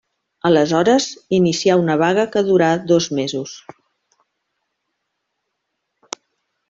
[0.49, 1.05] Aleshores,
[1.39, 3.55] inicià una vaga que durà dos mesos.